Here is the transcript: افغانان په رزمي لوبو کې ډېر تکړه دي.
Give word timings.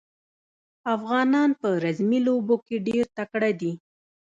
افغانان 0.95 1.49
په 1.61 1.67
رزمي 1.83 2.19
لوبو 2.27 2.55
کې 2.65 2.77
ډېر 2.87 3.05
تکړه 3.17 3.51
دي. 3.61 3.71